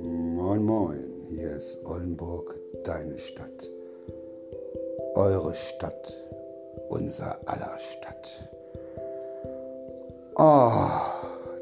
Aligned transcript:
Moin, 0.00 0.64
moin, 0.64 1.22
hier 1.28 1.52
ist 1.52 1.86
Oldenburg, 1.86 2.56
deine 2.82 3.16
Stadt. 3.18 3.70
Eure 5.14 5.54
Stadt, 5.54 6.12
unser 6.88 7.38
aller 7.46 7.78
Stadt. 7.78 8.50
Oh, 10.34 10.72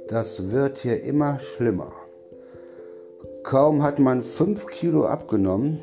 das 0.09 0.51
wird 0.51 0.79
hier 0.79 1.03
immer 1.03 1.39
schlimmer. 1.39 1.93
Kaum 3.43 3.83
hat 3.83 3.99
man 3.99 4.23
fünf 4.23 4.67
Kilo 4.69 5.05
abgenommen, 5.05 5.83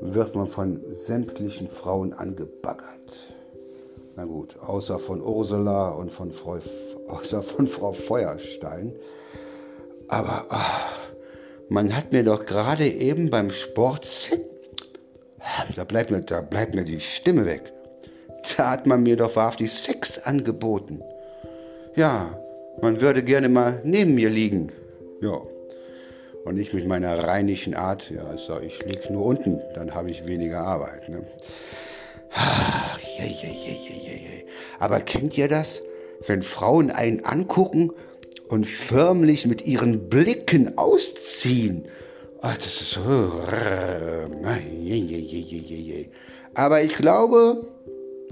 wird 0.00 0.36
man 0.36 0.46
von 0.46 0.80
sämtlichen 0.90 1.66
Frauen 1.66 2.12
angebaggert. 2.12 3.31
Na 4.14 4.24
gut, 4.24 4.58
außer 4.60 4.98
von 4.98 5.22
Ursula 5.22 5.88
und 5.90 6.12
von 6.12 6.32
Frau, 6.32 6.58
außer 7.08 7.42
von 7.42 7.66
Frau 7.66 7.92
Feuerstein. 7.92 8.94
Aber 10.08 10.46
ach, 10.50 10.98
man 11.68 11.96
hat 11.96 12.12
mir 12.12 12.22
doch 12.22 12.44
gerade 12.44 12.86
eben 12.86 13.30
beim 13.30 13.50
Sport, 13.50 14.30
da 15.76 15.84
bleibt, 15.84 16.10
mir, 16.10 16.20
da 16.20 16.42
bleibt 16.42 16.74
mir 16.74 16.84
die 16.84 17.00
Stimme 17.00 17.46
weg. 17.46 17.72
Da 18.56 18.70
hat 18.70 18.86
man 18.86 19.02
mir 19.02 19.16
doch 19.16 19.34
wahrhaftig 19.36 19.72
Sex 19.72 20.18
angeboten. 20.18 21.02
Ja, 21.96 22.38
man 22.82 23.00
würde 23.00 23.22
gerne 23.22 23.48
mal 23.48 23.80
neben 23.84 24.14
mir 24.14 24.28
liegen. 24.28 24.72
Ja, 25.22 25.40
und 26.44 26.56
nicht 26.56 26.74
mit 26.74 26.86
meiner 26.86 27.26
rheinischen 27.26 27.74
Art, 27.74 28.10
ja, 28.10 28.36
so, 28.36 28.58
ich 28.58 28.84
liege 28.84 29.12
nur 29.12 29.24
unten, 29.24 29.60
dann 29.74 29.94
habe 29.94 30.10
ich 30.10 30.26
weniger 30.26 30.60
Arbeit. 30.60 31.08
Ne? 31.08 31.24
Je, 33.26 33.48
je, 33.48 33.72
je, 33.72 33.94
je, 34.04 34.14
je. 34.14 34.44
Aber 34.78 35.00
kennt 35.00 35.36
ihr 35.38 35.48
das? 35.48 35.82
Wenn 36.26 36.42
Frauen 36.42 36.90
einen 36.90 37.24
angucken 37.24 37.92
und 38.48 38.66
förmlich 38.66 39.46
mit 39.46 39.66
ihren 39.66 40.08
Blicken 40.08 40.76
ausziehen. 40.78 41.86
Ach, 42.40 42.56
das 42.56 42.80
ist 42.80 42.90
so. 42.90 43.32
Aber 46.54 46.82
ich 46.82 46.96
glaube, 46.96 47.66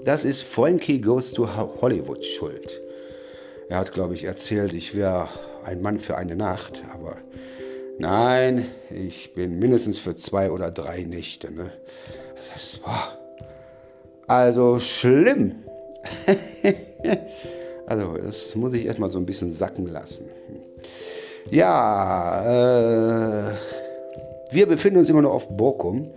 das 0.04 0.24
ist 0.24 0.42
Frankie 0.42 1.00
Goes 1.00 1.32
to 1.32 1.48
Hollywood 1.80 2.24
schuld. 2.24 2.80
Er 3.68 3.78
hat, 3.78 3.92
glaube 3.92 4.14
ich, 4.14 4.24
erzählt, 4.24 4.72
ich 4.72 4.96
wäre 4.96 5.28
ein 5.64 5.80
Mann 5.80 5.98
für 5.98 6.16
eine 6.16 6.36
Nacht, 6.36 6.82
aber 6.92 7.18
Nein, 8.00 8.70
ich 8.88 9.34
bin 9.34 9.58
mindestens 9.58 9.98
für 9.98 10.16
zwei 10.16 10.50
oder 10.50 10.70
drei 10.70 11.02
Nächte. 11.02 11.52
Ne? 11.52 11.70
Ist, 12.56 12.80
also 14.30 14.78
schlimm. 14.78 15.56
also 17.86 18.14
das 18.16 18.54
muss 18.54 18.72
ich 18.74 18.86
erstmal 18.86 19.08
so 19.08 19.18
ein 19.18 19.26
bisschen 19.26 19.50
sacken 19.50 19.86
lassen. 19.86 20.28
Ja, 21.50 22.44
äh, 23.48 23.52
wir 24.52 24.66
befinden 24.66 25.00
uns 25.00 25.08
immer 25.08 25.22
noch 25.22 25.32
auf 25.32 25.48
Borkum. 25.48 26.10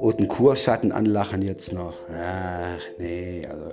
Und 0.00 0.20
ein 0.20 0.28
Kurschatten 0.28 0.92
anlachen 0.92 1.42
jetzt 1.42 1.72
noch. 1.72 1.94
Ach 2.14 2.80
nee, 2.98 3.44
also 3.50 3.72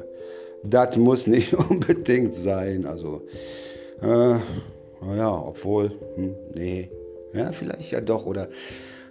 das 0.63 0.97
muss 0.97 1.27
nicht 1.27 1.53
unbedingt 1.69 2.33
sein. 2.33 2.87
Also 2.87 3.21
äh, 4.01 4.39
naja, 5.05 5.43
obwohl, 5.47 5.91
hm, 6.15 6.35
nee, 6.55 6.89
ja, 7.33 7.51
vielleicht 7.51 7.91
ja 7.91 8.01
doch, 8.01 8.25
oder, 8.25 8.47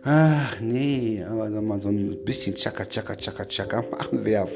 ach 0.04 0.60
nee, 0.60 1.24
aber 1.28 1.50
sag 1.50 1.62
mal, 1.62 1.80
so 1.80 1.88
ein 1.88 2.24
bisschen 2.24 2.54
Chaka, 2.54 2.84
Chaka, 2.84 3.14
Chaka, 3.16 3.44
Chaka 3.44 3.82
machen 3.90 4.24
wäre 4.24 4.48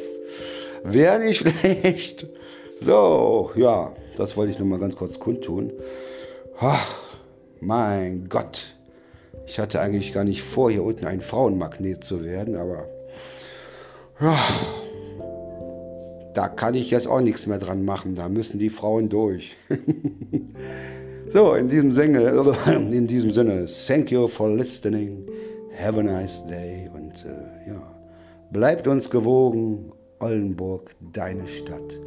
wär 0.84 1.18
nicht 1.18 1.38
schlecht. 1.60 2.26
So, 2.80 3.50
ja, 3.56 3.92
das 4.16 4.36
wollte 4.36 4.52
ich 4.52 4.58
nur 4.58 4.68
mal 4.68 4.78
ganz 4.78 4.96
kurz 4.96 5.18
kundtun. 5.18 5.72
Ach, 6.58 7.16
mein 7.60 8.28
Gott, 8.28 8.74
ich 9.46 9.58
hatte 9.58 9.80
eigentlich 9.80 10.12
gar 10.12 10.24
nicht 10.24 10.42
vor, 10.42 10.70
hier 10.70 10.82
unten 10.82 11.06
ein 11.06 11.20
Frauenmagnet 11.20 12.04
zu 12.04 12.24
werden, 12.24 12.56
aber 12.56 12.88
ja, 14.20 14.38
da 16.34 16.48
kann 16.48 16.74
ich 16.74 16.90
jetzt 16.90 17.08
auch 17.08 17.20
nichts 17.20 17.46
mehr 17.46 17.58
dran 17.58 17.84
machen. 17.84 18.14
Da 18.14 18.28
müssen 18.28 18.58
die 18.58 18.70
Frauen 18.70 19.08
durch. 19.08 19.56
So, 21.28 21.54
in 21.54 21.68
diesem 21.68 21.92
Sinne, 21.92 22.54
in 22.88 23.08
diesem 23.08 23.32
Sinne, 23.32 23.66
thank 23.88 24.12
you 24.12 24.28
for 24.28 24.48
listening. 24.48 25.26
Have 25.78 26.00
a 26.00 26.02
nice 26.02 26.44
day 26.46 26.88
und 26.94 27.12
äh, 27.24 27.70
ja, 27.70 27.82
bleibt 28.50 28.86
uns 28.88 29.10
gewogen. 29.10 29.92
Oldenburg, 30.18 30.92
deine 31.12 31.46
Stadt. 31.46 32.00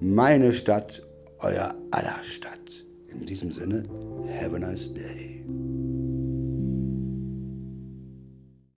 Meine 0.00 0.52
Stadt, 0.52 1.02
euer 1.38 1.74
aller 1.92 2.18
Stadt. 2.22 2.58
In 3.08 3.24
diesem 3.24 3.52
Sinne, 3.52 3.84
have 4.40 4.56
a 4.56 4.58
nice 4.58 4.92
day. 4.92 5.31